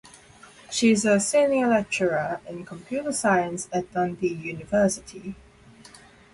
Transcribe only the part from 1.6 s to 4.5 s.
lecturer in Computer Science at Dundee